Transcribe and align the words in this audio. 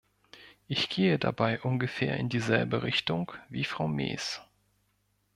Ich 0.65 0.89
gehe 0.89 1.19
dabei 1.19 1.61
ungefähr 1.61 2.17
in 2.17 2.27
dieselbe 2.27 2.81
Richtung 2.81 3.33
wie 3.49 3.65
Frau 3.65 3.87
Maes. 3.87 4.41